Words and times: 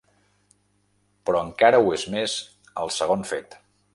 Però 1.29 1.41
encara 1.49 1.83
ho 1.85 1.93
és 1.99 2.07
més 2.15 2.35
el 2.85 2.93
segon 2.99 3.25
fet. 3.35 3.57